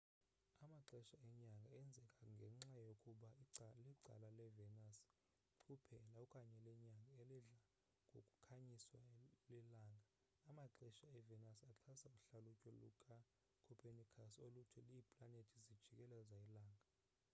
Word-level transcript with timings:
amaxesha 0.65 1.15
enyanga 1.27 1.69
enzeka 1.81 2.23
ngenxa 2.35 2.69
yokuba 2.87 3.27
licala 3.93 4.27
levenus 4.39 4.97
kuphela 5.65 6.11
okanye 6.23 6.57
lenyanga 6.67 7.07
elidla 7.23 7.59
ngokukhanyiswa 8.09 8.99
lilanga. 9.51 9.99
amaxesha 10.49 11.05
evenus 11.19 11.59
axhasa 11.71 12.07
uhlalutyo 12.17 12.69
lukacopernicus 12.81 14.33
oluthi 14.45 14.79
iiplanethi 14.95 15.57
zijikeleza 15.67 16.35
ilanga 16.45 16.81